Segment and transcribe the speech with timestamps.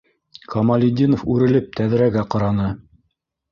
[0.53, 2.69] Камалетдинов үрелеп тәҙрәгә ҡараны.